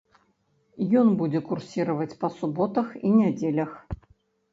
Ён 1.01 1.11
будзе 1.19 1.41
курсіраваць 1.49 2.17
па 2.23 2.31
суботах 2.39 2.87
і 3.11 3.13
нядзелях. 3.19 3.71